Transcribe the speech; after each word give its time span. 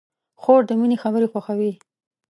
خور 0.41 0.61
د 0.67 0.71
مینې 0.79 0.97
خبرې 1.03 1.27
خوښوي. 1.31 1.71